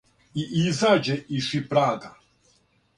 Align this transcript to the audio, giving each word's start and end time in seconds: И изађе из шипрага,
И 0.43 0.45
изађе 0.61 1.17
из 1.37 1.43
шипрага, 1.53 2.15